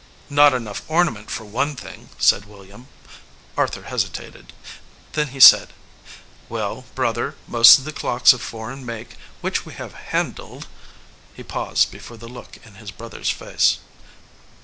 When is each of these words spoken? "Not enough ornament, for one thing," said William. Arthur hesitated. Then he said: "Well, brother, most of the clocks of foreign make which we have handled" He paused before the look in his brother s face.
"Not 0.31 0.51
enough 0.55 0.81
ornament, 0.87 1.29
for 1.29 1.45
one 1.45 1.75
thing," 1.75 2.09
said 2.17 2.45
William. 2.45 2.87
Arthur 3.55 3.83
hesitated. 3.83 4.51
Then 5.11 5.27
he 5.27 5.39
said: 5.39 5.73
"Well, 6.49 6.85
brother, 6.95 7.35
most 7.47 7.77
of 7.77 7.83
the 7.83 7.91
clocks 7.93 8.33
of 8.33 8.41
foreign 8.41 8.83
make 8.83 9.15
which 9.41 9.63
we 9.63 9.73
have 9.75 9.93
handled" 10.09 10.65
He 11.35 11.43
paused 11.43 11.91
before 11.91 12.17
the 12.17 12.27
look 12.27 12.57
in 12.65 12.77
his 12.81 12.89
brother 12.89 13.19
s 13.19 13.29
face. 13.29 13.77